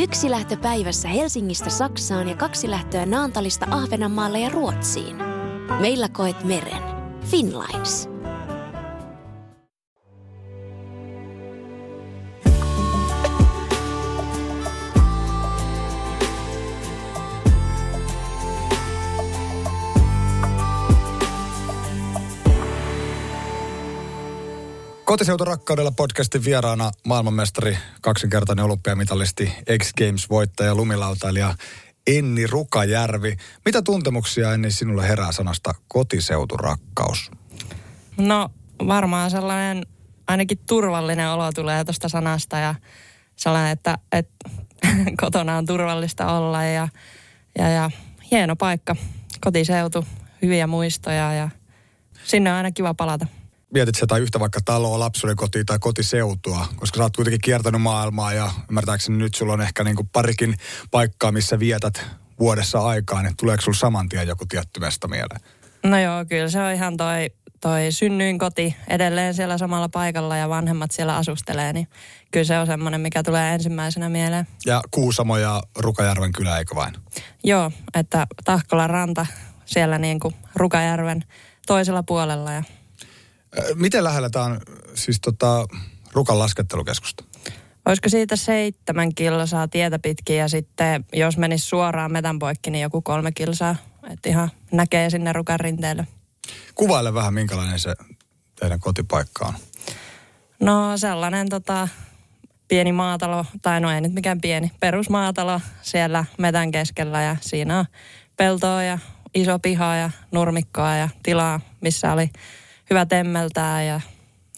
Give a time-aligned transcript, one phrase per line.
[0.00, 5.16] Yksi lähtö päivässä Helsingistä Saksaan ja kaksi lähtöä Naantalista Ahvenanmaalle ja Ruotsiin.
[5.80, 6.82] Meillä koet meren.
[7.30, 8.15] Finlines.
[25.16, 29.52] Kotiseutu rakkaudella podcastin vieraana maailmanmestari, kaksinkertainen olympiamitalisti,
[29.82, 31.54] X Games-voittaja, lumilautailija
[32.06, 33.36] Enni Rukajärvi.
[33.64, 37.30] Mitä tuntemuksia Enni sinulle herää sanasta kotiseuturakkaus?
[38.16, 38.48] No
[38.86, 39.86] varmaan sellainen
[40.26, 42.74] ainakin turvallinen olo tulee tuosta sanasta ja
[43.36, 44.50] sellainen, että, että
[45.22, 46.88] kotona on turvallista olla ja,
[47.58, 47.90] ja, ja
[48.30, 48.96] hieno paikka,
[49.40, 50.04] kotiseutu,
[50.42, 51.48] hyviä muistoja ja
[52.24, 53.26] sinne on aina kiva palata
[53.72, 58.32] mietit jotain yhtä vaikka taloa, lapsuuden kotia tai kotiseutua, koska sä oot kuitenkin kiertänyt maailmaa
[58.32, 60.56] ja ymmärtääkseni nyt sulla on ehkä niin kuin parikin
[60.90, 62.06] paikkaa, missä vietät
[62.40, 65.40] vuodessa aikaa, niin tuleeko sulla saman tien joku tietty mesta mieleen?
[65.84, 70.48] No joo, kyllä se on ihan toi, toi synnyin koti edelleen siellä samalla paikalla ja
[70.48, 71.88] vanhemmat siellä asustelee, niin
[72.30, 74.46] kyllä se on semmoinen, mikä tulee ensimmäisenä mieleen.
[74.66, 76.94] Ja Kuusamo ja Rukajärven kylä, eikö vain?
[77.44, 79.26] Joo, että Tahkolan ranta
[79.64, 81.24] siellä niin kuin Rukajärven
[81.66, 82.62] toisella puolella ja
[83.74, 84.60] Miten lähellä tämä on
[84.94, 85.66] siis tota,
[86.12, 87.24] Rukan laskettelukeskusta?
[87.86, 93.02] Olisiko siitä seitsemän kilsaa tietä pitkin ja sitten jos menisi suoraan metän poikki, niin joku
[93.02, 93.76] kolme kilsaa.
[94.10, 96.06] Että ihan näkee sinne Rukan rinteelle.
[96.74, 97.94] Kuvaile vähän, minkälainen se
[98.60, 99.54] teidän kotipaikka on.
[100.60, 101.88] No sellainen tota,
[102.68, 107.84] pieni maatalo, tai no ei nyt mikään pieni, perusmaatalo siellä metän keskellä ja siinä on
[108.36, 108.98] peltoa ja
[109.34, 112.30] iso piha ja nurmikkoa ja tilaa, missä oli
[112.90, 114.00] hyvä temmeltää ja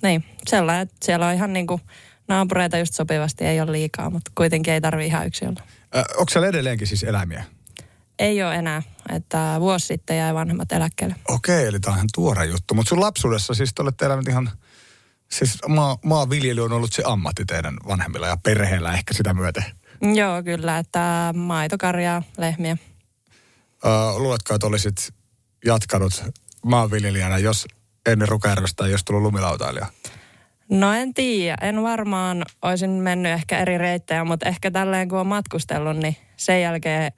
[0.02, 1.80] niin, sellainen, että siellä on ihan niin kuin
[2.28, 5.62] naapureita just sopivasti, ei ole liikaa, mutta kuitenkin ei tarvi ihan yksi olla.
[5.96, 7.44] Äh, onko siellä edelleenkin siis eläimiä?
[8.18, 11.16] Ei ole enää, että vuosi sitten jäi vanhemmat eläkkeelle.
[11.28, 12.74] Okei, eli tämä on ihan tuore juttu.
[12.74, 14.50] Mutta sun lapsuudessa siis te olette eläneet ihan,
[15.30, 19.64] siis maa, maanviljely on ollut se ammatti teidän vanhemmilla ja perheellä ehkä sitä myöten.
[20.14, 22.76] Joo, kyllä, että maitokarjaa, lehmiä.
[23.84, 25.14] Öö, luuletko, että olisit
[25.64, 26.24] jatkanut
[26.64, 27.66] maanviljelijänä, jos
[28.12, 29.86] ennen Rukajärvestä jos tullut lumilautailija?
[30.70, 31.56] No en tiedä.
[31.60, 36.62] En varmaan olisin mennyt ehkä eri reittejä, mutta ehkä tälleen kun on matkustellut, niin sen
[36.62, 37.12] jälkeen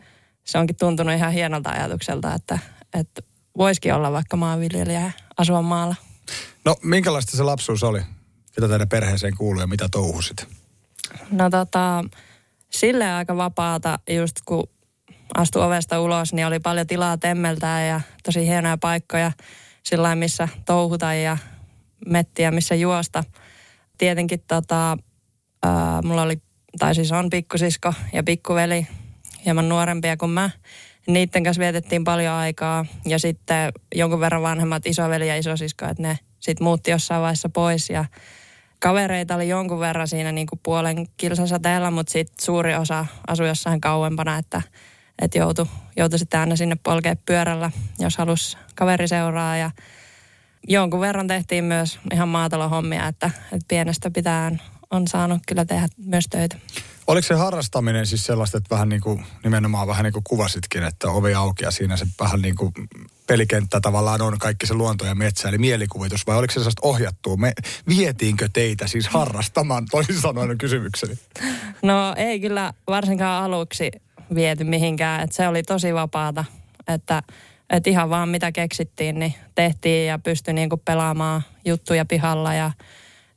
[0.44, 2.58] se onkin tuntunut ihan hienolta ajatukselta, että,
[2.94, 3.22] että
[3.56, 5.94] voisikin olla vaikka maanviljelijä asua maalla.
[6.64, 8.00] No minkälaista se lapsuus oli?
[8.56, 10.46] Mitä teidän perheeseen kuului ja mitä touhusit?
[11.30, 12.04] No tota,
[12.70, 14.68] sille aika vapaata just kun
[15.34, 19.32] astui ovesta ulos, niin oli paljon tilaa temmeltää ja tosi hienoja paikkoja
[19.82, 21.38] sillä missä touhuta ja
[22.06, 23.24] mettiä, missä juosta.
[23.98, 24.96] Tietenkin tota,
[25.62, 26.42] ää, mulla oli,
[26.78, 28.86] tai siis on pikkusisko ja pikkuveli,
[29.44, 30.50] hieman nuorempia kuin mä.
[31.06, 36.18] Niiden kanssa vietettiin paljon aikaa ja sitten jonkun verran vanhemmat isoveli ja isosisko, että ne
[36.40, 38.04] sitten muutti jossain vaiheessa pois ja
[38.78, 43.80] kavereita oli jonkun verran siinä niin kuin puolen kilsasateella, mutta sitten suuri osa asui jossain
[43.80, 44.62] kauempana, että–
[45.20, 45.66] että joutui,
[45.96, 49.70] joutui sitten aina sinne polkea pyörällä, jos halusi kaveri seuraa ja
[50.68, 54.60] jonkun verran tehtiin myös ihan maatalohommia, että, että pienestä pitään
[54.90, 56.56] on saanut kyllä tehdä myös töitä.
[57.06, 61.10] Oliko se harrastaminen siis sellaista, että vähän niin kuin, nimenomaan vähän niin kuin kuvasitkin, että
[61.10, 62.72] ovi auki ja siinä se vähän niin kuin
[63.26, 67.36] pelikenttä tavallaan on kaikki se luonto ja metsä, eli mielikuvitus, vai oliko se sellaista ohjattua?
[67.36, 67.52] Me,
[67.88, 71.18] vietiinkö teitä siis harrastamaan, toisin sanoen kysymykseni?
[71.82, 73.90] No ei kyllä varsinkaan aluksi
[74.34, 75.20] viety mihinkään.
[75.20, 76.44] Että se oli tosi vapaata,
[76.88, 77.22] että,
[77.70, 82.70] että ihan vaan mitä keksittiin, niin tehtiin ja pystyi niin kuin pelaamaan juttuja pihalla ja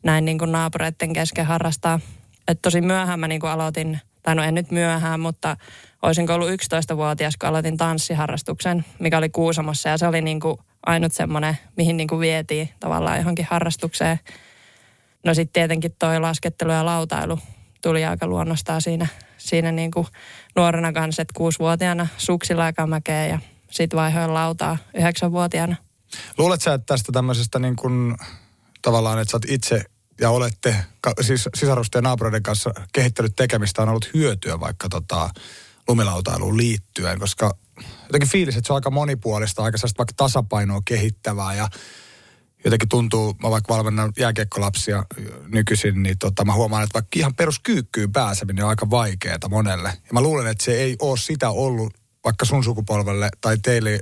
[0.03, 1.99] näin niin kuin naapureiden kesken harrastaa.
[2.47, 5.57] Että tosi myöhään mä niin kuin aloitin, tai no en nyt myöhään, mutta
[6.01, 11.13] olisin ollut 11-vuotias, kun aloitin tanssiharrastuksen, mikä oli Kuusamossa ja se oli niin kuin ainut
[11.13, 14.19] semmoinen, mihin niin kuin vietiin tavallaan johonkin harrastukseen.
[15.25, 17.39] No sitten tietenkin toi laskettelu ja lautailu
[17.83, 19.07] tuli aika luonnostaan siinä,
[19.37, 20.07] siinä niin kuin
[20.55, 23.39] nuorena kanssa, että kuusivuotiaana suksilla mäkeä ja
[23.71, 25.75] sitten vaihoin lautaa yhdeksänvuotiaana.
[26.37, 28.15] Luuletko sä, että tästä tämmöisestä niin kuin,
[28.81, 29.83] tavallaan, että sä oot itse
[30.21, 30.75] ja olette
[31.21, 35.29] siis sisarusten ja naapureiden kanssa kehittänyt tekemistä on ollut hyötyä vaikka tota,
[35.87, 37.57] lumilautailuun liittyen, koska
[38.03, 41.69] jotenkin fiilis, että se on aika monipuolista, aika vaikka tasapainoa kehittävää ja
[42.65, 45.05] jotenkin tuntuu, mä vaikka valmennan jääkiekkolapsia
[45.47, 49.89] nykyisin, niin tota, mä huomaan, että vaikka ihan peruskyykkyyn pääseminen on aika vaikeaa monelle.
[49.89, 51.93] Ja mä luulen, että se ei ole sitä ollut
[52.23, 53.99] vaikka sun sukupolvelle tai teille,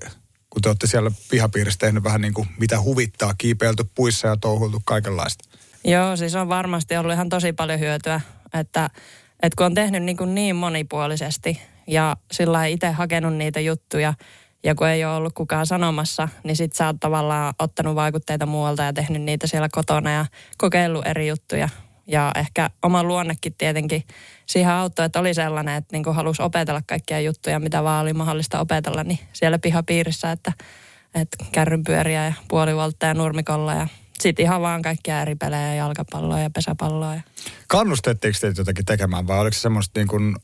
[0.50, 4.82] kun te olette siellä pihapiirissä tehnyt vähän niin kuin mitä huvittaa, kiipeilty puissa ja touhultu
[4.86, 5.50] kaikenlaista.
[5.84, 8.22] Joo, siis on varmasti ollut ihan tosi paljon hyötyä,
[8.54, 8.90] että
[9.42, 14.14] että kun on tehnyt niin, kuin niin monipuolisesti ja sillä itse hakenut niitä juttuja
[14.64, 18.84] ja kun ei ole ollut kukaan sanomassa, niin sit sä oot tavallaan ottanut vaikutteita muualta
[18.84, 20.26] ja tehnyt niitä siellä kotona ja
[20.58, 21.70] kokeillut eri juttuja.
[22.08, 24.04] Ja ehkä oma luonnekin tietenkin
[24.46, 28.60] siihen auttoi, että oli sellainen, että niin halusi opetella kaikkia juttuja, mitä vaan oli mahdollista
[28.60, 30.52] opetella, niin siellä pihapiirissä, että,
[31.16, 33.88] että kärrynpyöriä ja puolivoltteja nurmikolla ja
[34.20, 37.16] sitten ihan vaan kaikkia eri pelejä, jalkapalloa ja pesäpalloa.
[37.16, 37.22] Ja...
[37.68, 40.36] Kannustettiinko teitä jotenkin tekemään vai oliko se semmoista niin kuin,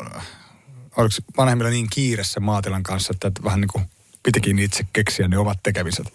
[0.98, 3.90] oliko vanhemmilla niin kiireessä maatilan kanssa, että vähän niin kuin
[4.28, 6.14] pitikin itse keksiä ne omat tekemiset?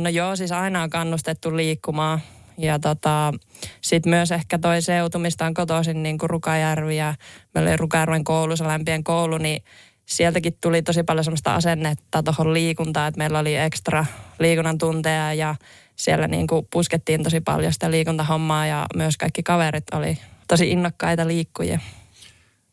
[0.00, 2.20] No joo, siis aina on kannustettu liikkumaan.
[2.58, 3.32] Ja tota,
[3.80, 7.14] sitten myös ehkä toi seutu, mistä on kotoisin niin kuin Rukajärvi ja
[7.54, 9.64] meillä oli Rukajärven koulu, se lämpien koulu, niin
[10.06, 14.06] sieltäkin tuli tosi paljon semmoista asennetta tuohon liikuntaan, että meillä oli ekstra
[14.38, 15.54] liikunnan tunteja ja
[15.96, 20.18] siellä niin kuin puskettiin tosi paljon sitä liikuntahommaa ja myös kaikki kaverit oli
[20.48, 21.78] tosi innokkaita liikkujia.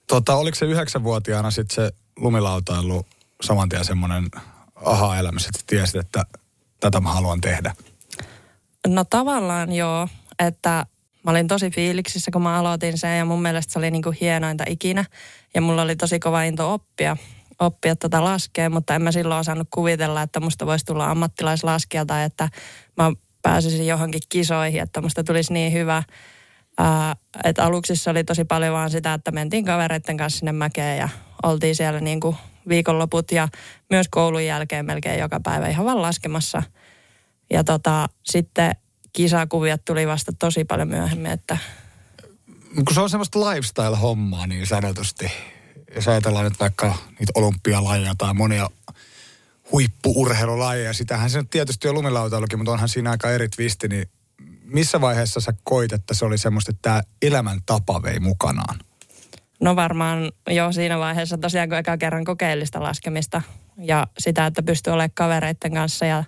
[0.07, 3.05] Tota, oliko se yhdeksänvuotiaana sitten se lumilautailu
[3.41, 4.25] saman tien semmoinen
[4.75, 6.25] aha-elämys, että tiesit, että
[6.79, 7.73] tätä mä haluan tehdä?
[8.87, 10.07] No tavallaan joo,
[10.39, 10.85] että
[11.23, 14.17] mä olin tosi fiiliksissä, kun mä aloitin sen ja mun mielestä se oli niin kuin
[14.21, 15.05] hienointa ikinä.
[15.55, 17.17] Ja mulla oli tosi kova into oppia,
[17.59, 22.23] oppia tätä laskea, mutta en mä silloin osannut kuvitella, että musta voisi tulla ammattilaislaskija tai
[22.23, 22.49] että
[22.97, 23.11] mä
[23.41, 26.03] pääsisin johonkin kisoihin, että musta tulisi niin hyvä.
[26.77, 30.97] Ää, että aluksi se oli tosi paljon vaan sitä, että mentiin kavereiden kanssa sinne mäkeen
[30.97, 31.09] ja
[31.43, 32.37] oltiin siellä niin kuin
[32.69, 33.47] viikonloput ja
[33.89, 36.63] myös koulun jälkeen melkein joka päivä ihan vaan laskemassa.
[37.49, 38.75] Ja tota, sitten
[39.13, 41.57] kisakuviot tuli vasta tosi paljon myöhemmin, että...
[42.75, 45.31] Kun se on semmoista lifestyle-hommaa niin sanotusti.
[45.95, 48.69] Jos ajatellaan nyt vaikka niitä olympialajeja tai monia
[49.71, 54.09] huippuurheilulajeja, sitähän se nyt tietysti on lumilautailukin, mutta onhan siinä aika eri twisti, niin
[54.63, 58.79] missä vaiheessa sä koit, että se oli semmoista, että tämä elämäntapa vei mukanaan?
[59.61, 63.41] No varmaan jo siinä vaiheessa tosiaan, kun eka kerran kokeellista laskemista
[63.77, 66.23] ja sitä, että pystyy olemaan kavereiden kanssa ja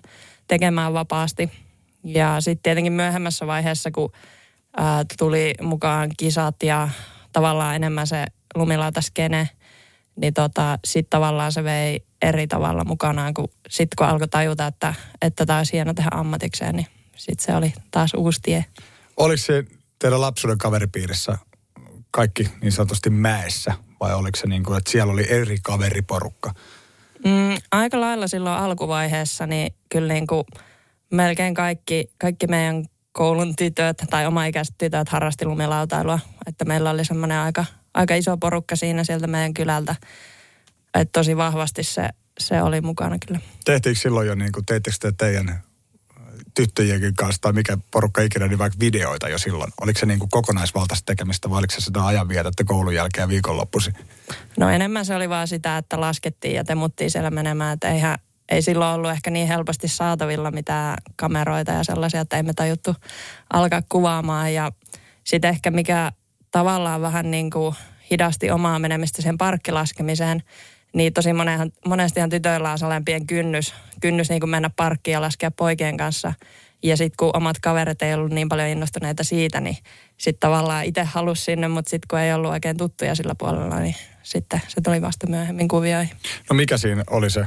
[0.48, 1.50] tekemään vapaasti.
[2.04, 4.12] Ja sitten tietenkin myöhemmässä vaiheessa, kun
[4.76, 6.88] ää, tuli mukaan kisat ja
[7.32, 9.48] tavallaan enemmän se lumilautaskene,
[10.16, 14.94] niin tota, sitten tavallaan se vei eri tavalla mukanaan, kun sitten kun alkoi tajuta, että,
[15.22, 16.86] että tämä olisi hieno tehdä ammatikseen, niin
[17.16, 18.64] sitten se oli taas uusi tie.
[19.16, 19.64] Oliko se
[19.98, 21.38] teidän lapsuuden kaveripiirissä
[22.14, 26.54] kaikki niin sanotusti mäessä vai oliko se niin kuin, että siellä oli eri kaveriporukka?
[27.24, 30.44] Mm, aika lailla silloin alkuvaiheessa, niin kyllä niin kuin
[31.10, 36.18] melkein kaikki, kaikki meidän koulun tytöt tai omaikäiset tytöt harrasti lumilautailua.
[36.46, 37.64] Että meillä oli semmoinen aika,
[37.94, 39.96] aika iso porukka siinä sieltä meidän kylältä.
[40.94, 42.08] Että tosi vahvasti se,
[42.38, 43.40] se oli mukana kyllä.
[43.64, 45.62] Tehtiinkö silloin jo, niin kuin, teittekö te teidän
[46.54, 49.72] tyttöjenkin kanssa tai mikä porukka ikinä, niin vaikka videoita jo silloin?
[49.80, 53.90] Oliko se niin kuin kokonaisvaltaista tekemistä vai oliko se sitä ajanvietettä koulun jälkeen viikonloppusi?
[54.58, 58.18] No enemmän se oli vaan sitä, että laskettiin ja temuttiin siellä menemään, että eihän,
[58.48, 62.94] ei silloin ollut ehkä niin helposti saatavilla mitään kameroita ja sellaisia, että ei me tajuttu
[63.52, 64.54] alkaa kuvaamaan.
[64.54, 64.72] Ja
[65.24, 66.12] sitten ehkä mikä
[66.50, 67.74] tavallaan vähän niin kuin
[68.10, 70.42] hidasti omaa menemistä sen parkkilaskemiseen,
[70.94, 75.20] niin tosi monenhan, monestihan tytöillä on sellainen pieni kynnys, kynnys niin kuin mennä parkkiin ja
[75.20, 76.32] laskea poikien kanssa.
[76.82, 79.76] Ja sitten kun omat kaverit ei ollut niin paljon innostuneita siitä, niin
[80.16, 83.94] sitten tavallaan itse halusi sinne, mutta sitten kun ei ollut oikein tuttuja sillä puolella, niin
[84.22, 86.16] sitten se tuli vasta myöhemmin kuvioihin.
[86.50, 87.46] No mikä siinä oli se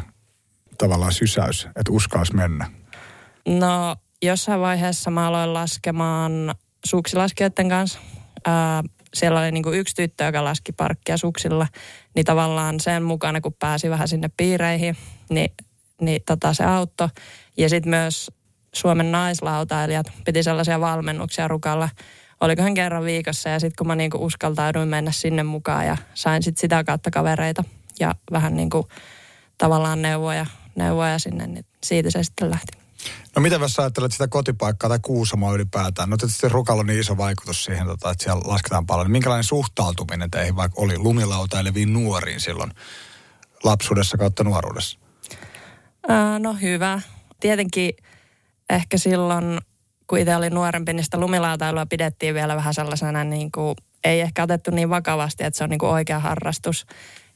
[0.77, 2.71] tavallaan sysäys, että uskaisi mennä?
[3.47, 7.99] No jossain vaiheessa mä aloin laskemaan suksilaskijoiden kanssa.
[8.45, 8.83] Ää,
[9.19, 11.67] siellä oli niin yksi tyttö, joka laski parkkia suksilla,
[12.15, 14.97] niin tavallaan sen mukana, kun pääsi vähän sinne piireihin,
[15.29, 15.53] niin,
[16.01, 17.09] niin tota se auttoi.
[17.57, 18.31] Ja sitten myös
[18.73, 21.89] Suomen naislautailijat piti sellaisia valmennuksia rukalla,
[22.41, 23.49] olikohan kerran viikossa.
[23.49, 27.63] Ja sitten kun mä niinku uskaltauduin mennä sinne mukaan ja sain sitten sitä kautta kavereita
[27.99, 28.87] ja vähän niinku
[29.57, 30.45] tavallaan neuvoja,
[30.75, 32.86] neuvoja sinne, niin siitä se sitten lähti.
[33.35, 36.09] No miten jos ajattelet sitä kotipaikkaa tai Kuusamoa ylipäätään?
[36.09, 39.05] No tietysti Rukalla on niin iso vaikutus siihen, tota, että siellä lasketaan paljon.
[39.05, 42.71] Niin minkälainen suhtautuminen teihin vaikka oli lumilautaileviin nuoriin silloin
[43.63, 44.99] lapsuudessa kautta nuoruudessa?
[46.07, 47.01] Ää, no hyvä.
[47.39, 47.93] Tietenkin
[48.69, 49.59] ehkä silloin,
[50.07, 54.43] kun itse olin nuorempi, niin sitä lumilautailua pidettiin vielä vähän sellaisena, niin kuin, ei ehkä
[54.43, 56.85] otettu niin vakavasti, että se on niin kuin oikea harrastus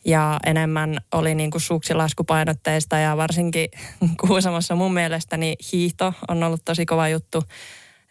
[0.05, 3.70] ja enemmän oli niin kuin suksilaskupainotteista ja varsinkin
[4.27, 7.43] Kuusamossa mun mielestä niin hiihto on ollut tosi kova juttu.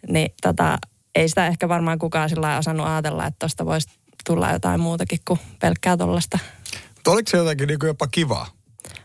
[0.09, 0.79] Niin tota,
[1.15, 3.89] ei sitä ehkä varmaan kukaan sillä osannut ajatella, että tuosta voisi
[4.27, 6.39] tulla jotain muutakin kuin pelkkää tuollaista.
[7.07, 8.47] Oliko se jotenkin niin kuin jopa kivaa?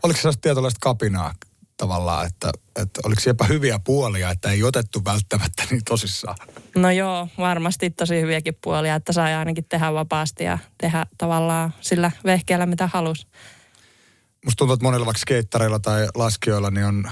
[0.02, 1.34] Oliko se tietynlaista kapinaa
[1.76, 2.50] tavallaan, että,
[2.82, 6.36] että oliko jopa hyviä puolia, että ei otettu välttämättä niin tosissaan?
[6.74, 12.10] No joo, varmasti tosi hyviäkin puolia, että sai ainakin tehdä vapaasti ja tehdä tavallaan sillä
[12.24, 13.26] vehkeellä mitä halusi.
[14.44, 17.10] Musta tuntuu, että monilla vaikka skeittareilla tai laskijoilla niin on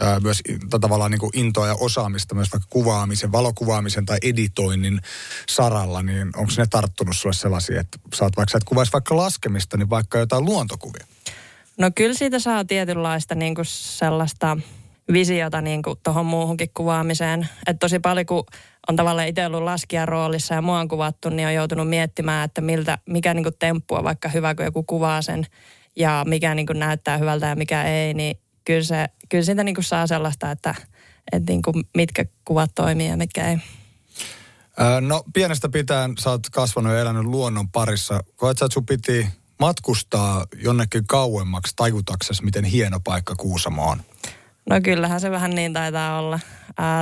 [0.00, 0.42] ää, myös
[0.80, 5.00] tavallaan niin kuin intoa ja osaamista myös vaikka kuvaamisen, valokuvaamisen tai editoinnin
[5.48, 9.76] saralla, niin onko ne tarttunut sulle sellaisia, että saat vaikka, sä et kuvaisi vaikka laskemista,
[9.76, 11.06] niin vaikka jotain luontokuvia?
[11.78, 14.58] No kyllä siitä saa tietynlaista niin kuin sellaista
[15.12, 17.48] visiota niin tuohon muuhunkin kuvaamiseen.
[17.66, 18.44] Että tosi paljon, kun
[18.88, 22.60] on tavallaan itse ollut laskijan roolissa ja mua on kuvattu, niin on joutunut miettimään, että
[22.60, 25.46] miltä, mikä niin kuin temppu on vaikka hyvä, kun joku kuvaa sen
[25.96, 29.74] ja mikä niin kuin näyttää hyvältä ja mikä ei, niin kyllä, se, kyllä siitä niin
[29.74, 30.74] kuin saa sellaista, että,
[31.32, 33.56] että niin kuin mitkä kuvat toimii ja mitkä ei.
[35.00, 38.20] No pienestä pitäen sä oot kasvanut ja elänyt luonnon parissa.
[38.36, 39.26] Koet sä, että sun piti
[39.60, 44.02] matkustaa jonnekin kauemmaksi tajutaksesi, miten hieno paikka Kuusamo on?
[44.70, 46.40] No kyllähän se vähän niin taitaa olla.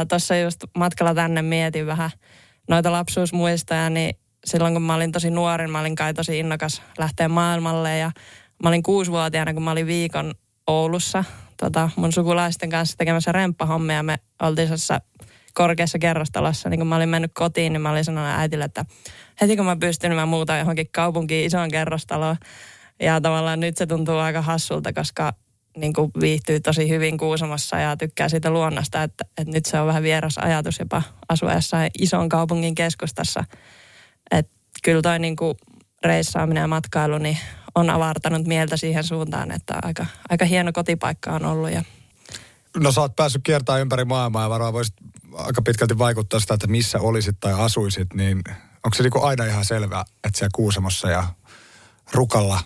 [0.08, 2.11] Tuossa just matkalla tänne mietin vähän
[2.68, 7.28] noita lapsuusmuistoja, niin silloin kun mä olin tosi nuori, mä olin kai tosi innokas lähteä
[7.28, 8.11] maailmalle ja
[8.62, 10.34] mä olin kuusivuotiaana, kun mä olin viikon
[10.66, 11.25] Oulussa
[11.56, 14.02] tota, mun sukulaisten kanssa tekemässä remppahommia.
[14.02, 14.68] Me oltiin
[15.54, 18.84] korkeassa kerrostalossa, niin kun mä olin mennyt kotiin, niin mä olin sanonut äitille, että
[19.40, 22.37] heti kun mä pystyn, niin mä muutan johonkin kaupunkiin isoon kerrostaloon.
[23.00, 25.32] Ja tavallaan nyt se tuntuu aika hassulta, koska
[25.76, 29.87] niin kuin viihtyy tosi hyvin Kuusamossa ja tykkää siitä luonnosta, että, että nyt se on
[29.87, 33.44] vähän vieras ajatus jopa asua jossain ison kaupungin keskustassa.
[34.30, 35.54] Että kyllä toi niin kuin
[36.04, 37.38] reissaaminen ja matkailu niin
[37.75, 41.70] on avartanut mieltä siihen suuntaan, että aika, aika hieno kotipaikka on ollut.
[41.70, 41.82] Ja...
[42.76, 44.94] No sä oot päässyt kiertämään ympäri maailmaa ja varmaan voisit
[45.35, 48.43] aika pitkälti vaikuttaa sitä, että missä olisit tai asuisit, niin
[48.85, 51.25] onko se niin aina ihan selvää, että siellä Kuusamossa ja
[52.12, 52.61] Rukalla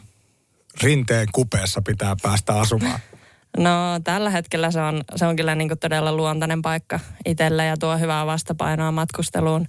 [0.83, 3.01] rinteen kupeessa pitää päästä asumaan?
[3.57, 7.99] No tällä hetkellä se on, se on kyllä niin todella luontainen paikka itselle ja tuo
[7.99, 9.67] hyvää vastapainoa matkusteluun.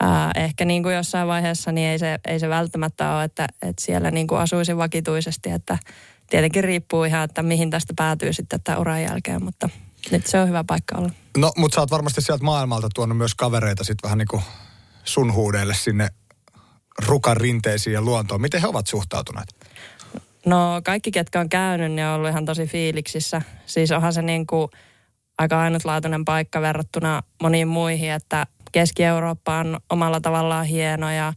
[0.00, 3.84] Ää, ehkä niin kuin jossain vaiheessa niin ei se, ei se välttämättä ole, että, että
[3.84, 5.78] siellä niin kuin asuisi vakituisesti, että
[6.30, 9.68] tietenkin riippuu ihan, että mihin tästä päätyy sitten tämän uran jälkeen, mutta
[10.10, 11.10] nyt se on hyvä paikka olla.
[11.36, 14.42] No, mutta sä oot varmasti sieltä maailmalta tuonut myös kavereita sitten vähän niin kuin
[15.04, 16.08] sun huudeille sinne
[17.06, 18.40] rukan rinteisiin ja luontoon.
[18.40, 19.48] Miten he ovat suhtautuneet?
[20.46, 23.42] No kaikki, ketkä on käynyt, niin on ollut ihan tosi fiiliksissä.
[23.66, 24.68] Siis onhan se niin kuin
[25.38, 31.32] aika ainutlaatuinen paikka verrattuna moniin muihin, että Keski-Eurooppa on omalla tavallaan hieno ja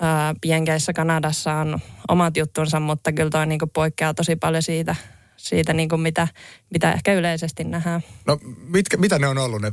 [0.00, 4.96] ää, Jenkeissä Kanadassa on omat juttunsa, mutta kyllä toi niin kuin poikkeaa tosi paljon siitä,
[5.38, 6.28] siitä niin kuin mitä,
[6.70, 8.00] mitä ehkä yleisesti nähdään.
[8.26, 9.72] No mitkä, mitä ne on ollut ne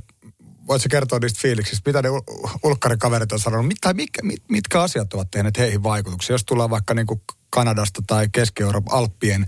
[0.67, 2.09] voitko kertoa niistä fiiliksistä, mitä ne
[2.63, 6.93] ulkkarikaverit on sanonut, mit, mitkä, mit, mitkä asiat ovat tehneet heihin vaikutuksia, jos tullaan vaikka
[6.93, 9.45] niin kuin Kanadasta tai Keski-Euroopan Alppien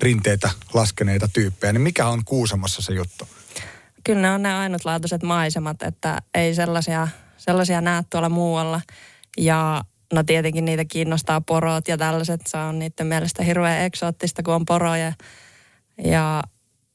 [0.00, 3.28] rinteitä laskeneita tyyppejä, niin mikä on Kuusamossa se juttu?
[4.04, 8.80] Kyllä ne on ne ainutlaatuiset maisemat, että ei sellaisia, sellaisia näe tuolla muualla.
[9.38, 14.54] Ja no tietenkin niitä kiinnostaa porot ja tällaiset, se on niiden mielestä hirveän eksoottista, kun
[14.54, 15.12] on poroja.
[16.04, 16.42] Ja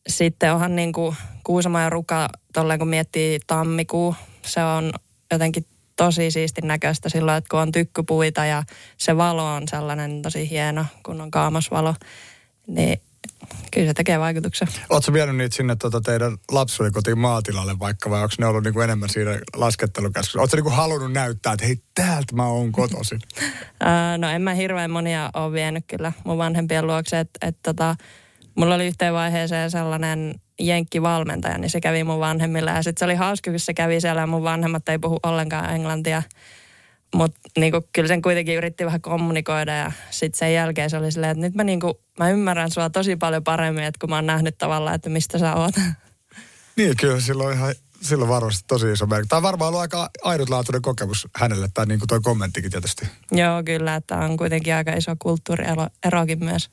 [0.07, 4.91] sitten onhan niin kuin Kuusamo ja Ruka, tolleen kun miettii tammikuu, se on
[5.31, 8.63] jotenkin tosi siistin näköistä silloin, että kun on tykkypuita ja
[8.97, 11.95] se valo on sellainen tosi hieno, kun on kaamasvalo,
[12.67, 13.01] niin
[13.71, 14.67] kyllä se tekee vaikutuksen.
[14.89, 18.81] Oletko vienyt niitä sinne tuota teidän lapsuuden kotiin maatilalle vaikka vai onko ne ollut niinku
[18.81, 20.39] enemmän siinä laskettelukäskyssä?
[20.39, 23.19] Oletko niinku halunnut näyttää, että hei täältä mä oon kotoisin?
[24.17, 27.95] no en mä hirveän monia ole vienyt kyllä mun vanhempien luokse, että et tota,
[28.55, 32.71] mulla oli yhteen vaiheeseen sellainen jenkkivalmentaja, niin se kävi mun vanhemmilla.
[32.71, 35.75] Ja sitten se oli hauska, kun se kävi siellä ja mun vanhemmat ei puhu ollenkaan
[35.75, 36.23] englantia.
[37.15, 41.31] Mutta niinku, kyllä sen kuitenkin yritti vähän kommunikoida ja sitten sen jälkeen se oli silleen,
[41.31, 44.57] että nyt mä, niinku, mä ymmärrän sua tosi paljon paremmin, että kun mä oon nähnyt
[44.57, 45.75] tavallaan, että mistä sä oot.
[46.75, 49.27] Niin, kyllä silloin ihan silloin varmasti tosi iso merkki.
[49.27, 53.07] Tämä on varmaan ollut aika ainutlaatuinen kokemus hänelle, tai niin kuin toi kommenttikin tietysti.
[53.31, 56.69] Joo, kyllä, että on kuitenkin aika iso kulttuurierokin myös.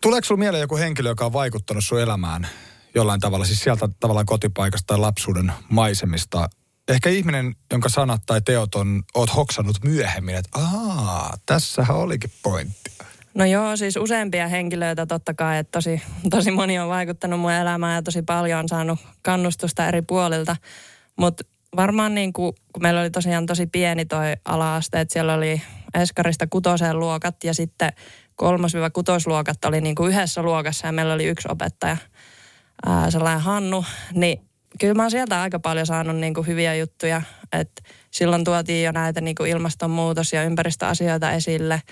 [0.00, 2.46] Tuleeko sinulla mieleen joku henkilö, joka on vaikuttanut sun elämään
[2.94, 6.48] jollain tavalla, siis sieltä tavallaan kotipaikasta tai lapsuuden maisemista?
[6.88, 12.90] Ehkä ihminen, jonka sanat tai teot on, oot hoksannut myöhemmin, että aah, tässähän olikin pointti.
[13.34, 17.94] No joo, siis useampia henkilöitä totta kai, että tosi, tosi moni on vaikuttanut mun elämään
[17.94, 20.56] ja tosi paljon on saanut kannustusta eri puolilta.
[21.16, 21.44] Mutta
[21.76, 25.62] varmaan niin kuin, kun meillä oli tosiaan tosi pieni toi ala-aste, että siellä oli
[25.94, 27.92] eskarista kutoseen luokat ja sitten
[28.40, 31.96] kolmas-kutosluokat oli niin kuin yhdessä luokassa ja meillä oli yksi opettaja,
[32.86, 34.40] ää, sellainen Hannu, niin
[34.80, 38.92] kyllä mä oon sieltä aika paljon saanut niin kuin hyviä juttuja, että silloin tuotiin jo
[38.92, 41.82] näitä niin kuin ilmastonmuutos- ja ympäristöasioita esille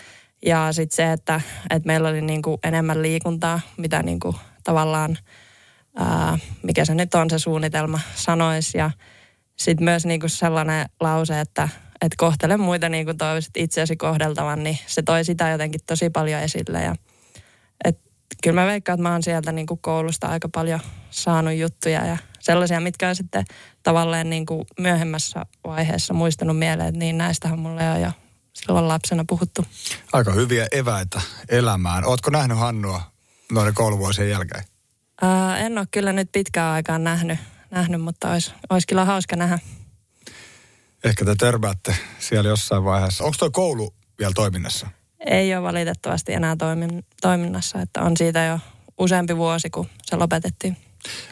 [0.46, 1.40] ja sitten se, että,
[1.70, 5.18] että meillä oli niin kuin enemmän liikuntaa, mitä niin kuin tavallaan
[5.96, 8.78] ää, mikä se nyt on se suunnitelma, sanoisi.
[8.78, 8.90] Ja
[9.56, 11.68] sitten myös niin kuin sellainen lause, että,
[12.02, 16.40] että kohtele muita niin kuin toivoisit itseäsi kohdeltavan, niin se toi sitä jotenkin tosi paljon
[16.40, 16.82] esille.
[16.82, 16.94] Ja,
[17.84, 18.00] et,
[18.42, 22.16] kyllä mä veikkaan, että mä oon sieltä niin kuin koulusta aika paljon saanut juttuja ja
[22.40, 23.44] sellaisia, mitkä on sitten
[23.82, 28.10] tavallaan niin kuin myöhemmässä vaiheessa muistanut mieleen, että niin näistähän mulle on jo
[28.52, 29.64] silloin lapsena puhuttu.
[30.12, 32.04] Aika hyviä eväitä elämään.
[32.04, 33.02] Ootko nähnyt Hannua
[33.52, 34.64] noiden kouluvuosien jälkeen?
[35.22, 37.38] Ää, en ole kyllä nyt pitkään aikaan nähnyt,
[37.70, 39.58] nähnyt mutta olisi, olisi kyllä hauska nähdä.
[41.04, 43.24] Ehkä te törmäätte siellä jossain vaiheessa.
[43.24, 44.86] Onko tuo koulu vielä toiminnassa?
[45.26, 48.60] Ei ole valitettavasti enää toimin, toiminnassa, että on siitä jo
[48.98, 50.76] useampi vuosi, kun se lopetettiin.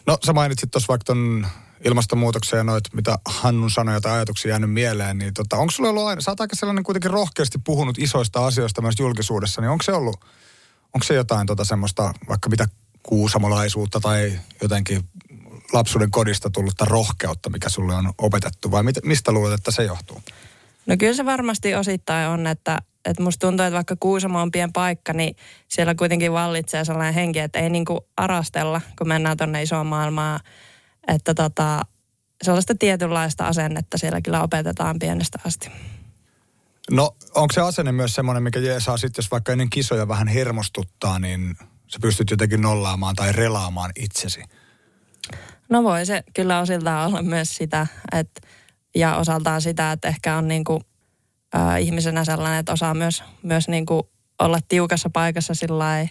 [0.06, 1.46] No sä mainitsit tuossa vaikka ton
[1.84, 6.06] ilmastonmuutoksen ja noit, mitä Hannun sanoja tai ajatuksia jäänyt mieleen, niin tota, onko sulla ollut
[6.06, 9.92] aina, sä oot aika sellainen kuitenkin rohkeasti puhunut isoista asioista myös julkisuudessa, niin onko se
[9.92, 10.16] ollut,
[10.94, 12.68] onko se jotain tota semmoista, vaikka mitä
[13.02, 15.08] kuusamolaisuutta tai jotenkin
[15.72, 20.22] lapsuuden kodista tullutta rohkeutta, mikä sulle on opetettu, vai mit, mistä luulet, että se johtuu?
[20.86, 24.72] No kyllä se varmasti osittain on, että, että musta tuntuu, että vaikka Kuusamo on pien
[24.72, 25.36] paikka, niin
[25.68, 30.40] siellä kuitenkin vallitsee sellainen henki, että ei niinku arastella, kun mennään tuonne isoon maailmaan.
[31.08, 31.80] Että tota,
[32.42, 35.70] sellaista tietynlaista asennetta siellä kyllä opetetaan pienestä asti.
[36.90, 41.18] No onko se asenne myös semmoinen, mikä jeesaa sitten, jos vaikka ennen kisoja vähän hermostuttaa,
[41.18, 41.56] niin
[41.86, 44.42] sä pystyt jotenkin nollaamaan tai relaamaan itsesi?
[45.68, 48.48] No voi se kyllä osiltaan olla myös sitä, että,
[48.94, 50.80] ja osaltaan sitä, että ehkä on niinku,
[51.54, 56.06] äh, ihmisenä sellainen, että osaa myös, myös niinku olla tiukassa paikassa sillä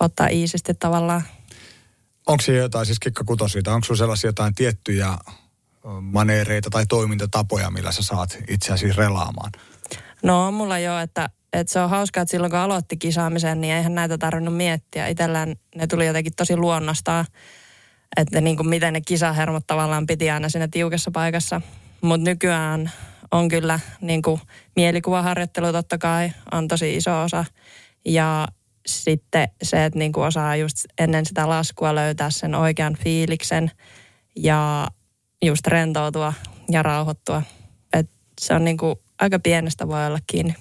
[0.00, 1.22] ottaa iisisti tavallaan.
[2.26, 5.18] Onko siellä jotain, siis Kikka Kuto siitä, onko sinulla sellaisia jotain tiettyjä
[6.00, 9.52] maneereita tai toimintatapoja, millä sä saat itseäsi relaamaan?
[10.22, 13.94] No mulla joo, että, että se on hauskaa, että silloin kun aloitti kisaamisen, niin eihän
[13.94, 15.06] näitä tarvinnut miettiä.
[15.06, 17.24] Itellään ne tuli jotenkin tosi luonnostaan,
[18.16, 21.60] että niin kuin miten ne kisahermot tavallaan piti aina siinä tiukassa paikassa.
[22.00, 22.90] Mutta nykyään
[23.30, 24.40] on kyllä niin kuin
[24.76, 27.44] mielikuvaharjoittelu totta kai on tosi iso osa.
[28.04, 28.48] Ja
[28.86, 33.70] sitten se, että niin kuin osaa just ennen sitä laskua löytää sen oikean fiiliksen
[34.36, 34.88] ja
[35.44, 36.32] just rentoutua
[36.70, 37.42] ja rauhoittua.
[37.92, 40.54] Et se on niin kuin aika pienestä voi olla kiinni.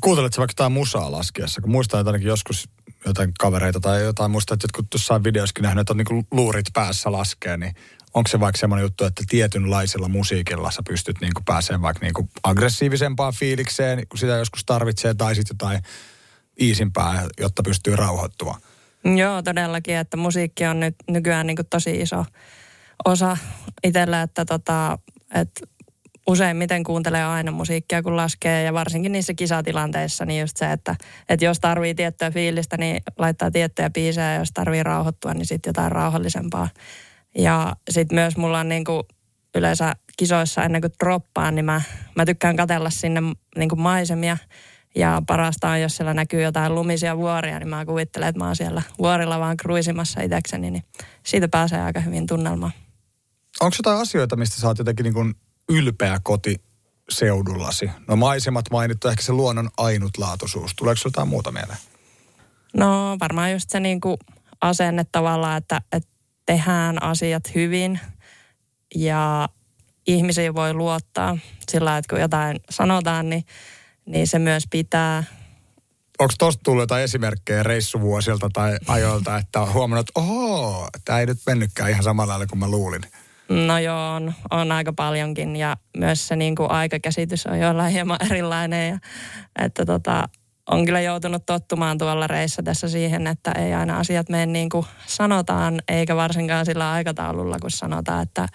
[0.00, 1.60] Kuunteletko vaikka jotain musaa laskiessa?
[1.60, 2.68] Kun muistan, että ainakin joskus
[3.06, 7.12] jotain kavereita tai jotain muista, että jotkut jossain videoskin nähnyt, että on niin luurit päässä
[7.12, 7.74] laskee, niin
[8.14, 13.32] onko se vaikka semmoinen juttu, että tietynlaisella musiikilla sä pystyt niin pääsemään vaikka niin aggressiivisempaan
[13.32, 15.82] fiilikseen, kun sitä joskus tarvitsee, tai sitten jotain
[16.60, 18.60] iisimpää, jotta pystyy rauhoittumaan?
[19.16, 22.24] Joo, todellakin, että musiikki on nyt nykyään niin tosi iso
[23.04, 23.36] osa
[23.84, 24.98] itsellä, että, tota,
[25.34, 25.60] että
[26.26, 30.96] useimmiten kuuntelee aina musiikkia, kun laskee ja varsinkin niissä kisatilanteissa, niin just se, että,
[31.28, 35.70] että jos tarvii tiettyä fiilistä, niin laittaa tiettyjä biisejä ja jos tarvii rauhoittua, niin sitten
[35.70, 36.68] jotain rauhallisempaa.
[37.38, 39.02] Ja sitten myös mulla on niin kuin
[39.54, 41.82] yleensä kisoissa ennen kuin droppaan, niin mä,
[42.16, 43.20] mä tykkään katella sinne
[43.56, 44.36] niin kuin maisemia.
[44.94, 48.56] Ja parasta on, jos siellä näkyy jotain lumisia vuoria, niin mä kuvittelen, että mä oon
[48.56, 50.84] siellä vuorilla vaan kruisimassa itsekseni, niin
[51.26, 52.72] siitä pääsee aika hyvin tunnelmaan.
[53.60, 55.34] Onko jotain asioita, mistä sä oot jotenkin niin kuin
[55.70, 56.56] ylpeä koti
[57.10, 57.90] seudullasi?
[58.08, 60.74] No maisemat mainittu, ehkä se luonnon ainutlaatuisuus.
[60.76, 61.78] Tuleeko jotain muuta mieleen?
[62.74, 64.16] No varmaan just se niin kuin
[64.60, 66.10] asenne tavallaan, että, että
[66.46, 68.00] tehdään asiat hyvin
[68.94, 69.48] ja
[70.06, 71.38] ihmisiä voi luottaa
[71.70, 73.44] sillä että kun jotain sanotaan, niin,
[74.06, 75.24] niin se myös pitää.
[76.18, 81.26] Onko tuosta tullut jotain esimerkkejä reissuvuosilta tai ajoilta, että on huomannut, että oho, tämä ei
[81.26, 83.02] nyt mennytkään ihan samalla lailla kuin mä luulin?
[83.50, 88.18] No joo, on, on aika paljonkin ja myös se niin kuin aikakäsitys on jollain hieman
[88.30, 88.88] erilainen.
[88.88, 88.98] Ja,
[89.64, 90.28] että tota,
[90.70, 94.86] on kyllä joutunut tottumaan tuolla reissä tässä siihen, että ei aina asiat mene niin kuin
[95.06, 98.46] sanotaan, eikä varsinkaan sillä aikataululla, kun sanotaan, että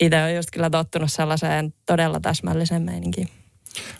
[0.00, 3.28] itse on just kyllä tottunut sellaiseen todella täsmälliseen meininkiin.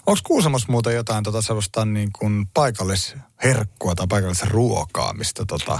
[0.07, 5.79] Onko Kuusamossa muuten jotain tota sellaista niin kuin paikallisherkkua tai paikallisruokaa, mistä tota,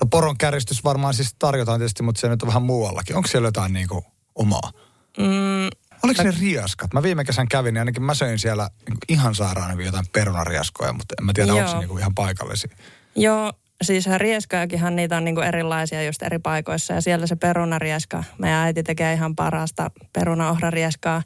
[0.00, 3.16] No poron kärjestys varmaan siis tarjotaan tietysti, mutta se nyt on vähän muuallakin.
[3.16, 4.70] Onko siellä jotain niin kuin omaa?
[5.18, 5.68] Mm,
[6.02, 6.94] Oliko ne riaskat?
[6.94, 11.14] Mä viime kesän kävin, niin ainakin mä söin siellä niin ihan sairaan jotain perunariaskoja, mutta
[11.18, 12.76] en mä tiedä, onko se niin ihan paikallisia.
[13.16, 16.94] Joo, siis rieskojakinhan niitä on niinku erilaisia just eri paikoissa.
[16.94, 21.22] Ja siellä se perunarieska, meidän äiti tekee ihan parasta perunaohrarieskaa.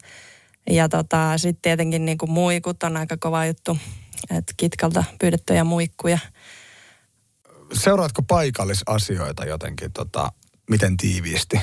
[0.70, 3.78] Ja tota, sitten tietenkin niinku muikut on aika kova juttu.
[4.30, 6.18] Että kitkalta pyydettyjä muikkuja
[7.72, 10.32] seuraatko paikallisasioita jotenkin, tota,
[10.70, 11.60] miten tiiviisti?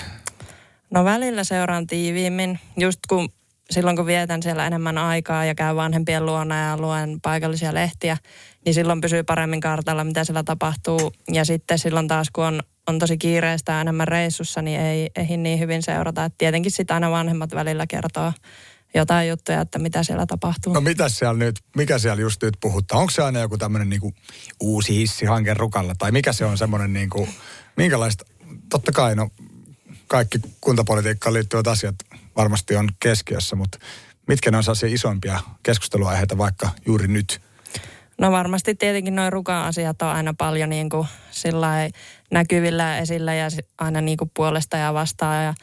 [0.89, 2.59] No välillä seuraan tiiviimmin.
[2.77, 3.29] Just kun
[3.71, 8.17] silloin kun vietän siellä enemmän aikaa ja käyn vanhempien luona ja luen paikallisia lehtiä,
[8.65, 11.11] niin silloin pysyy paremmin kartalla, mitä siellä tapahtuu.
[11.31, 15.59] Ja sitten silloin taas, kun on, on tosi kiireistä enemmän reissussa, niin ei, ei niin
[15.59, 16.25] hyvin seurata.
[16.25, 18.33] Et tietenkin sitten aina vanhemmat välillä kertoo
[18.95, 20.73] jotain juttuja, että mitä siellä tapahtuu.
[20.73, 22.99] No mitä siellä nyt, mikä siellä just nyt puhuttaa?
[22.99, 24.13] Onko se aina joku tämmöinen niinku
[24.59, 25.95] uusi hissihanke rukalla?
[25.97, 27.27] Tai mikä se on semmoinen niinku,
[27.77, 28.25] minkälaista,
[28.69, 29.29] totta kai no
[30.07, 31.95] kaikki kuntapolitiikkaan liittyvät asiat
[32.35, 33.79] varmasti on keskiössä, mutta
[34.27, 37.41] mitkä ne on sellaisia isompia keskusteluaiheita vaikka juuri nyt?
[38.17, 41.07] No varmasti tietenkin noin rukan asiat on aina paljon niin kuin
[42.31, 43.47] näkyvillä esillä ja
[43.77, 45.53] aina niin kuin puolesta ja vastaan ja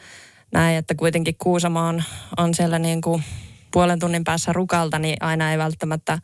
[0.53, 2.03] näin, että kuitenkin Kuusamo on,
[2.37, 3.23] on siellä niin kuin
[3.71, 6.19] puolen tunnin päässä rukalta, niin aina ei välttämättä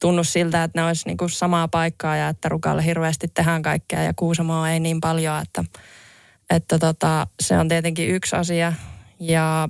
[0.00, 4.02] tunnu siltä, että ne olisi niin kuin samaa paikkaa ja että rukalle hirveästi tehdään kaikkea
[4.02, 5.64] ja Kuusamo ei niin paljon, että,
[6.50, 8.72] että tota, se on tietenkin yksi asia.
[9.20, 9.68] Ja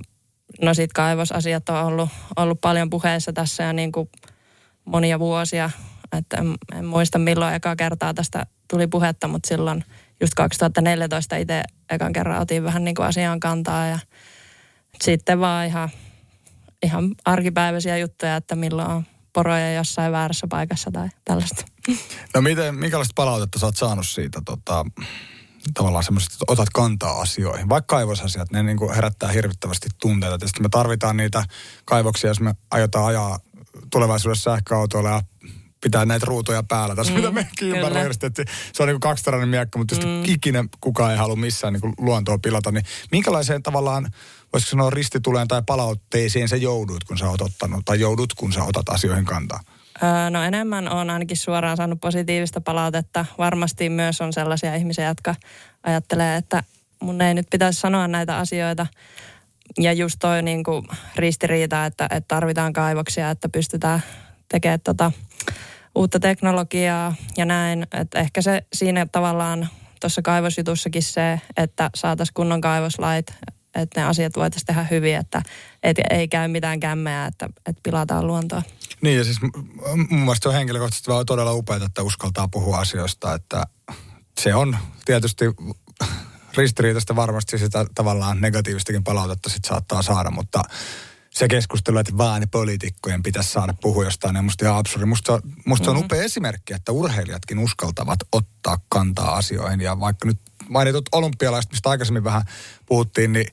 [0.61, 4.09] no sit kaivosasiat on ollut, ollut paljon puheessa tässä ja niin kuin
[4.85, 5.69] monia vuosia,
[6.17, 9.83] että en, en muista milloin eka kertaa tästä tuli puhetta, mutta silloin
[10.25, 13.99] just 2014 itse ekan kerran otin vähän niin kuin asiaan kantaa ja
[15.03, 15.89] sitten vaan ihan,
[16.83, 21.65] ihan arkipäiväisiä juttuja, että milloin on poroja jossain väärässä paikassa tai tällaista.
[22.35, 24.85] No miten, minkälaista palautetta sä oot saanut siitä tota,
[25.73, 27.69] tavallaan semmoiset, että otat kantaa asioihin.
[27.69, 30.37] Vaikka kaivosasiat, ne niin kuin herättää hirvittävästi tunteita.
[30.37, 31.43] Tietysti me tarvitaan niitä
[31.85, 33.39] kaivoksia, jos me aiotaan ajaa
[33.91, 35.21] tulevaisuudessa sähköautoilla ja
[35.81, 36.95] pitää näitä ruutuja päällä.
[36.95, 37.75] Tässä mm, mitä mekin
[38.23, 40.33] että se on niin kaksitarainen miekka, mutta tietysti mm.
[40.33, 42.71] ikinä kukaan ei halua missään niin kuin luontoa pilata.
[42.71, 44.11] Niin minkälaiseen tavallaan,
[44.53, 48.63] voisiko sanoa ristituleen tai palautteisiin sä joudut, kun sä oot ottanut, tai joudut, kun sä
[48.63, 49.59] otat asioihin kantaa?
[50.03, 53.25] Öö, no enemmän on ainakin suoraan saanut positiivista palautetta.
[53.37, 55.35] Varmasti myös on sellaisia ihmisiä, jotka
[55.83, 56.63] ajattelee, että
[56.99, 58.87] mun ei nyt pitäisi sanoa näitä asioita.
[59.79, 64.03] Ja just toi niin kuin ristiriita, että, että tarvitaan kaivoksia, että pystytään
[64.49, 65.11] tekemään tota
[65.95, 67.87] uutta teknologiaa ja näin.
[67.93, 69.69] Että ehkä se siinä tavallaan
[70.01, 73.33] tuossa kaivosjutussakin se, että saataisiin kunnon kaivoslait,
[73.75, 75.41] että ne asiat voitaisiin tehdä hyvin, että
[75.83, 78.61] et ei käy mitään kämmeä, että, että pilataan luontoa.
[79.01, 79.37] Niin ja siis
[80.09, 83.63] mun mielestä on henkilökohtaisesti vaan todella upeaa, että uskaltaa puhua asioista, että
[84.41, 85.45] se on tietysti
[86.57, 90.61] ristiriitaista varmasti sitä tavallaan negatiivistakin palautetta sit saattaa saada, mutta
[91.35, 95.05] se keskustelu, että vaan poliitikkojen pitäisi saada puhua jostain, on musta ihan absurdi.
[95.05, 95.99] Musta, musta mm-hmm.
[95.99, 99.81] on upea esimerkki, että urheilijatkin uskaltavat ottaa kantaa asioihin.
[99.81, 102.41] Ja vaikka nyt mainitut olympialaiset, mistä aikaisemmin vähän
[102.85, 103.47] puhuttiin, niin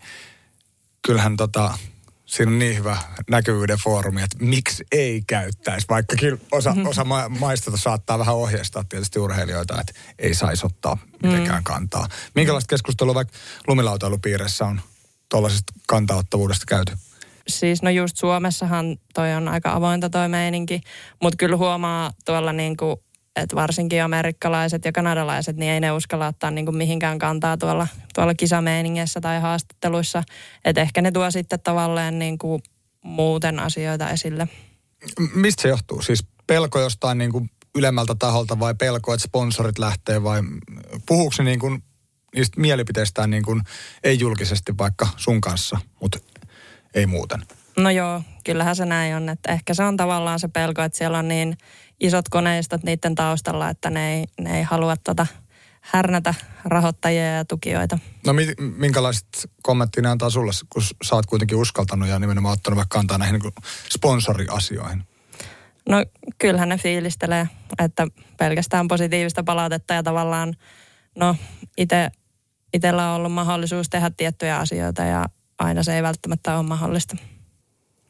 [1.07, 1.79] kyllähän tota,
[2.27, 2.97] siinä on niin hyvä
[3.31, 6.87] näkyvyyden foorumi, että miksi ei käyttäisi, vaikkakin osa, mm-hmm.
[6.87, 11.65] osa ma- maista saattaa vähän ohjeistaa tietysti urheilijoita, että ei saisi ottaa mitenkään mm.
[11.65, 12.09] kantaa.
[12.35, 14.81] Minkälaista keskustelua vaikka lumilautailupiirissä on
[15.29, 16.93] tuollaisesta kantaottavuudesta käyty?
[17.49, 20.81] Siis no just Suomessahan toi on aika avointa toi meininki,
[21.23, 22.97] mutta kyllä huomaa tuolla niin kuin
[23.37, 27.89] että varsinkin amerikkalaiset ja kanadalaiset, niin ei ne uskalla ottaa niin kuin mihinkään kantaa tuolla,
[28.15, 30.23] tuolla kisameiningessä tai haastatteluissa.
[30.65, 32.63] Että ehkä ne tuo sitten tavallaan niin kuin
[33.05, 34.49] muuten asioita esille.
[35.35, 36.03] Mistä se johtuu?
[36.03, 40.41] Siis pelko jostain niin kuin ylemmältä taholta vai pelko, että sponsorit lähtee vai
[41.07, 41.83] puhuuko se niin kuin
[42.35, 43.63] niistä mielipiteistään niin kuin
[44.05, 46.19] ei julkisesti vaikka sun kanssa, mutta
[46.95, 47.43] ei muuten?
[47.77, 49.29] No joo, kyllähän se näin on.
[49.29, 51.57] Että ehkä se on tavallaan se pelko, että siellä on niin
[52.01, 55.27] isot koneistot niiden taustalla, että ne ei, ne ei halua tota
[55.81, 57.99] härnätä rahoittajia ja tukijoita.
[58.27, 62.99] No minkälaiset kommentti ne antaa sulle, kun sä oot kuitenkin uskaltanut ja nimenomaan ottanut vaikka
[62.99, 63.53] kantaa näihin niin
[63.91, 65.05] sponsoriasioihin?
[65.89, 66.05] No
[66.39, 68.07] kyllähän ne fiilistelee, että
[68.39, 70.55] pelkästään positiivista palautetta ja tavallaan,
[71.17, 71.37] no
[71.77, 72.11] itse
[72.75, 75.27] itsellä on ollut mahdollisuus tehdä tiettyjä asioita ja
[75.59, 77.17] aina se ei välttämättä ole mahdollista.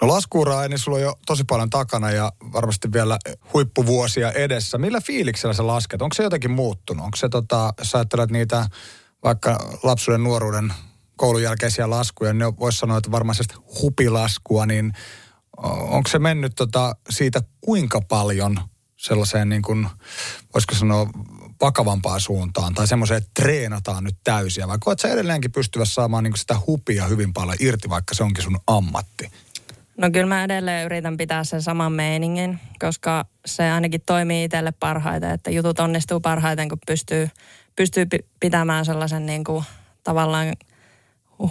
[0.02, 3.18] No laskuuraa, niin sulla on jo tosi paljon takana ja varmasti vielä
[3.52, 4.78] huippuvuosia edessä.
[4.78, 6.02] Millä fiiliksellä sä lasket?
[6.02, 7.05] Onko se jotenkin muuttunut?
[7.05, 8.66] Onko se tota, jos ajattelet niitä
[9.24, 10.72] vaikka lapsuuden, nuoruuden,
[11.16, 13.37] koulun jälkeisiä laskuja, niin voisi sanoa, että varmaan
[13.83, 14.92] hupilaskua, niin
[15.81, 18.61] onko se mennyt tota siitä kuinka paljon
[18.96, 19.88] sellaiseen niin kuin,
[20.55, 21.07] voisiko sanoa,
[21.62, 26.37] vakavampaan suuntaan tai semmoiseen, että treenataan nyt täysiä, vai koet sä edelleenkin pystyvä saamaan niin
[26.37, 29.31] sitä hupia hyvin paljon irti, vaikka se onkin sun ammatti?
[29.96, 35.31] No kyllä mä edelleen yritän pitää sen saman meiningin, koska se ainakin toimii itselle parhaiten,
[35.31, 37.29] että jutut onnistuu parhaiten, kun pystyy,
[37.77, 38.07] pystyy
[38.40, 39.64] pitämään sellaisen niin kuin
[40.05, 40.53] tavallaan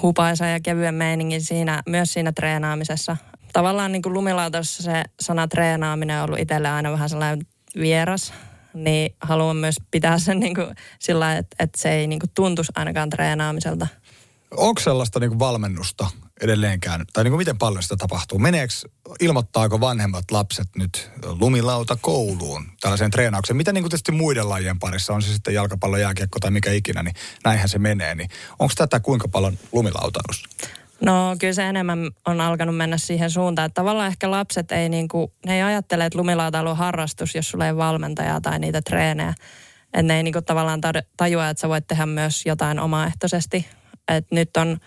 [0.02, 3.18] hupaisa ja kevyen meiningin siinä, myös siinä treenaamisessa.
[3.54, 8.34] Tavallaan niin kuin lumilautassa se sana treenaaminen on ollut itselle aina vähän sellainen vieras,
[8.74, 12.72] niin haluan myös pitää sen niin kuin sillä että, että se ei niin kuin tuntuisi
[12.76, 13.88] ainakaan treenaamiselta.
[14.58, 16.08] Onko sellaista niin kuin valmennusta,
[16.42, 18.40] edelleenkään, tai niin kuin miten paljon sitä tapahtuu?
[18.40, 18.74] Meneekö,
[19.20, 23.58] ilmoittaako vanhemmat lapset nyt lumilauta kouluun tällaiseen treenaukseen?
[23.58, 27.04] Mitä niin kuin tietysti muiden lajien parissa, on se sitten jalkapallo, jääkiekko tai mikä ikinä,
[27.04, 28.16] niin näinhän se menee.
[28.16, 28.30] Niin
[28.60, 30.50] onko tätä kuinka paljon lumilautailussa?
[31.02, 35.08] No kyllä se enemmän on alkanut mennä siihen suuntaan, että tavallaan ehkä lapset ei, niin
[35.08, 39.34] kuin, ne ei ajattele, että lumilautailu on harrastus, jos sulla ei valmentajaa tai niitä treenejä.
[39.86, 40.82] Että ne ei niin kuin tavallaan
[41.18, 43.68] tajua, että sä voit tehdä myös jotain omaehtoisesti.
[44.08, 44.78] Et nyt on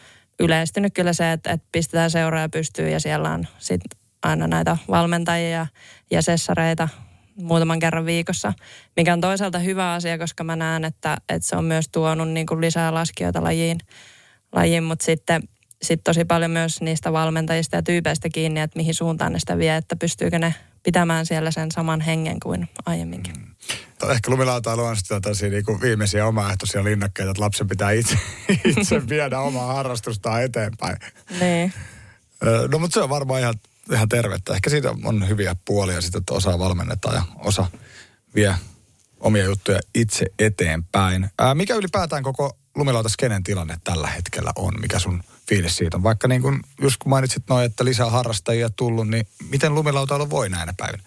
[0.40, 3.80] yleistynyt kyllä se, että, että pistetään seuraa pystyyn ja siellä on sit
[4.22, 5.66] aina näitä valmentajia
[6.10, 6.88] ja sessareita
[7.42, 8.52] muutaman kerran viikossa,
[8.96, 12.46] mikä on toisaalta hyvä asia, koska mä näen, että, että se on myös tuonut niin
[12.46, 13.78] kuin lisää laskijoita lajiin,
[14.52, 15.42] lajiin mutta sitten
[15.82, 19.76] sit tosi paljon myös niistä valmentajista ja tyypeistä kiinni, että mihin suuntaan ne sitä vie,
[19.76, 23.36] että pystyykö ne pitämään siellä sen saman hengen kuin aiemminkin.
[23.36, 23.54] Mm.
[24.10, 28.18] Ehkä lumilautailu on sitä tosi niin kuin viimeisiä omaehtoisia linnakkeita, että lapsen pitää itse,
[28.78, 30.96] itse viedä omaa harrastustaan eteenpäin.
[31.40, 31.72] Niin.
[32.70, 33.54] No mutta se on varmaan ihan,
[33.92, 34.54] ihan tervettä.
[34.54, 37.66] Ehkä siitä on hyviä puolia sitten, että osa valmennetaan ja osa
[38.34, 38.54] vie
[39.20, 41.30] omia juttuja itse eteenpäin.
[41.38, 44.80] Ää, mikä ylipäätään koko lumilautaskeinen tilanne tällä hetkellä on?
[44.80, 46.02] Mikä sun fiilis siitä on?
[46.02, 50.48] Vaikka niin kun, just kun mainitsit noin, että lisää harrastajia tullut, niin miten lumilautailu voi
[50.48, 51.02] näinä päivinä?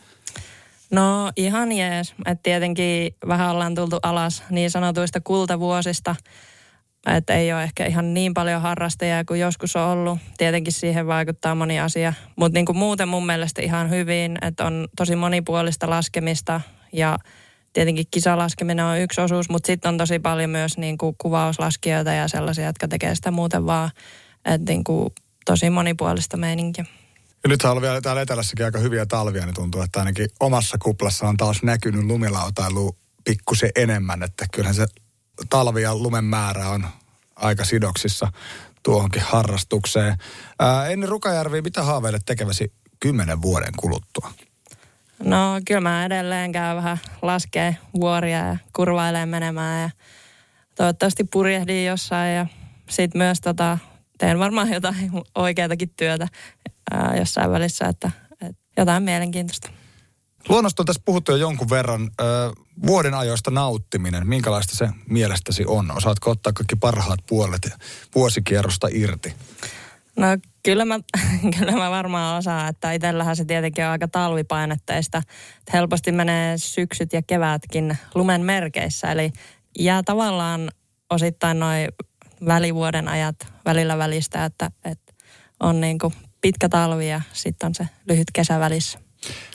[0.91, 2.15] No ihan jees.
[2.25, 6.15] Et tietenkin vähän ollaan tultu alas niin sanotuista kultavuosista.
[7.15, 10.19] Että ei ole ehkä ihan niin paljon harrastajia kuin joskus on ollut.
[10.37, 12.13] Tietenkin siihen vaikuttaa moni asia.
[12.35, 16.61] Mutta niin muuten mun mielestä ihan hyvin, että on tosi monipuolista laskemista
[16.93, 17.17] ja
[17.73, 22.27] tietenkin kisalaskeminen on yksi osuus, mutta sitten on tosi paljon myös niin kuin kuvauslaskijoita ja
[22.27, 23.89] sellaisia, jotka tekee sitä muuten vaan.
[24.47, 25.09] Että niin kuin
[25.45, 26.85] tosi monipuolista meininkiä.
[27.43, 31.27] Ja nythän on vielä täällä etelässäkin aika hyviä talvia, niin tuntuu, että ainakin omassa kuplassa
[31.27, 34.85] on taas näkynyt lumilautailu pikkusen enemmän, että kyllähän se
[35.49, 36.87] talvi ja lumen määrä on
[37.35, 38.31] aika sidoksissa
[38.83, 40.17] tuohonkin harrastukseen.
[40.59, 44.33] Ää, ennen Rukajärviä, mitä haaveilet tekeväsi kymmenen vuoden kuluttua?
[45.23, 49.89] No kyllä mä edelleen käyn vähän laskee vuoria ja kurvailee menemään ja
[50.75, 52.45] toivottavasti purjehdin jossain ja
[52.89, 53.77] sitten myös tota,
[54.17, 56.27] teen varmaan jotain oikeatakin työtä
[56.91, 59.69] ää, jossain välissä, että, että jotain mielenkiintoista.
[60.49, 62.09] Luonnosta on tässä puhuttu jo jonkun verran.
[62.21, 62.23] Ö,
[62.87, 65.97] vuoden ajoista nauttiminen, minkälaista se mielestäsi on?
[65.97, 67.69] Osaatko ottaa kaikki parhaat puolet
[68.15, 69.33] vuosikierrosta irti?
[70.17, 70.27] No
[70.63, 70.99] kyllä mä,
[71.57, 75.17] kyllä mä varmaan osaan, että itsellähän se tietenkin on aika talvipainetteista.
[75.17, 79.31] Että helposti menee syksyt ja kevätkin lumen merkeissä, eli
[79.79, 80.71] jää tavallaan
[81.09, 81.87] osittain noin
[82.45, 83.35] välivuoden ajat
[83.67, 85.13] välillä välistä, että, että
[85.59, 88.99] on niin kuin pitkä talvi ja sitten on se lyhyt kesä välissä.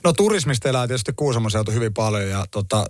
[0.05, 2.85] No turismista elää tietysti Kuusamon seutu hyvin paljon ja tota,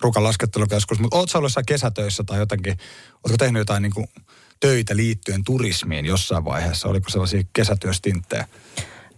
[0.00, 2.76] Rukan laskettelukeskus, mutta ootko ollut kesätöissä tai jotenkin,
[3.14, 4.06] ootko tehnyt jotain niin kuin
[4.60, 6.88] töitä liittyen turismiin jossain vaiheessa?
[6.88, 8.46] Oliko sellaisia kesätyöstinttejä?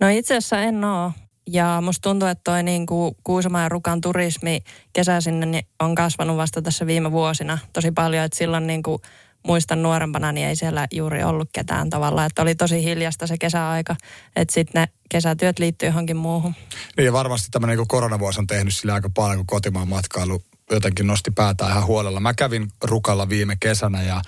[0.00, 1.12] No itse asiassa en ole.
[1.46, 4.60] Ja musta tuntuu, että toi niin kuin Kuusamon ja Rukan turismi
[4.92, 8.24] kesä sinne niin on kasvanut vasta tässä viime vuosina tosi paljon.
[8.24, 9.02] Että silloin niin kuin
[9.46, 12.24] muistan nuorempana, niin ei siellä juuri ollut ketään tavalla.
[12.24, 13.96] Että oli tosi hiljasta se kesäaika,
[14.36, 16.54] että sitten ne kesätyöt liittyy johonkin muuhun.
[16.96, 21.06] Niin ja varmasti tämmöinen niin koronavuosi on tehnyt sillä aika paljon, kun kotimaan matkailu jotenkin
[21.06, 22.20] nosti päätä ihan huolella.
[22.20, 24.22] Mä kävin Rukalla viime kesänä ja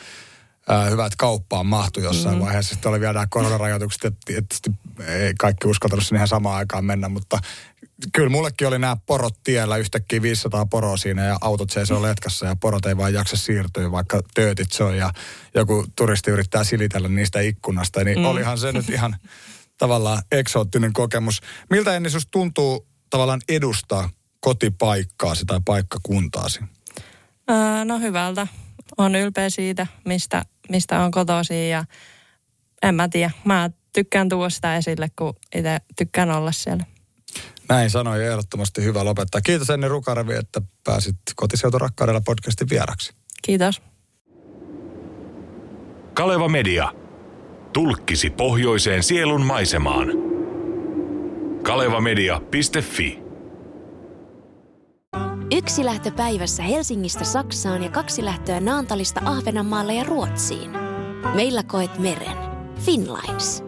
[0.90, 2.44] hyvä, että kauppaan mahtui jossain mm-hmm.
[2.44, 2.74] vaiheessa.
[2.74, 4.70] Sitten oli vielä nämä koronarajoitukset, että tietysti
[5.06, 7.38] ei kaikki uskaltanut sinne ihan samaan aikaan mennä, mutta
[8.12, 12.56] kyllä mullekin oli nämä porot tiellä, yhtäkkiä 500 poroa siinä ja autot seisoo letkassa ja
[12.56, 15.10] porot ei vaan jaksa siirtyä, vaikka töötit se on ja
[15.54, 18.24] joku turisti yrittää silitellä niistä ikkunasta, niin mm.
[18.24, 19.16] olihan se nyt ihan
[19.78, 21.40] tavallaan eksoottinen kokemus.
[21.70, 26.60] Miltä ennen sinusta tuntuu tavallaan edustaa kotipaikkaasi tai paikkakuntaasi?
[27.50, 28.46] Öö, no hyvältä.
[28.98, 31.84] On ylpeä siitä, mistä, mistä on kotoisin ja
[32.82, 33.30] en mä tiedä.
[33.44, 36.84] Mä tykkään tuoda sitä esille, kun itse tykkään olla siellä.
[37.68, 39.40] Näin sanoi ehdottomasti hyvä lopettaa.
[39.40, 43.12] Kiitos Enni Rukarevi, että pääsit Kotiseutu rakkaudella podcastin vieraksi.
[43.42, 43.82] Kiitos.
[46.14, 46.92] Kaleva Media.
[47.72, 50.08] Tulkkisi pohjoiseen sielun maisemaan.
[51.62, 53.25] Kalevamedia.fi
[55.54, 60.70] Yksi lähtö päivässä Helsingistä Saksaan ja kaksi lähtöä Naantalista Ahvenanmaalle ja Ruotsiin.
[61.34, 62.36] Meillä koet meren.
[62.84, 63.65] Finlines.